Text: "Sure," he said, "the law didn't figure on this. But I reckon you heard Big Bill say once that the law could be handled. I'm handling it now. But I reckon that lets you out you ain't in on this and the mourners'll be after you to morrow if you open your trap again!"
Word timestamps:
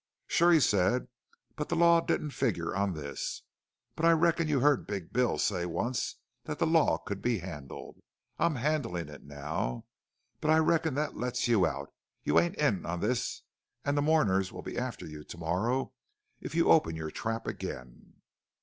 "Sure," 0.25 0.51
he 0.51 0.59
said, 0.59 1.09
"the 1.57 1.75
law 1.75 1.99
didn't 2.01 2.31
figure 2.31 2.75
on 2.75 2.95
this. 2.95 3.43
But 3.95 4.03
I 4.03 4.13
reckon 4.13 4.47
you 4.47 4.59
heard 4.59 4.87
Big 4.87 5.13
Bill 5.13 5.37
say 5.37 5.63
once 5.63 6.15
that 6.45 6.57
the 6.57 6.65
law 6.65 6.97
could 6.97 7.21
be 7.21 7.37
handled. 7.37 8.01
I'm 8.39 8.55
handling 8.55 9.09
it 9.09 9.23
now. 9.23 9.85
But 10.39 10.49
I 10.49 10.57
reckon 10.57 10.95
that 10.95 11.17
lets 11.17 11.47
you 11.47 11.67
out 11.67 11.93
you 12.23 12.39
ain't 12.39 12.55
in 12.55 12.83
on 12.83 12.99
this 13.01 13.43
and 13.85 13.95
the 13.95 14.01
mourners'll 14.01 14.63
be 14.63 14.75
after 14.75 15.05
you 15.05 15.23
to 15.23 15.37
morrow 15.37 15.93
if 16.39 16.55
you 16.55 16.69
open 16.71 16.95
your 16.95 17.11
trap 17.11 17.45
again!" 17.45 18.13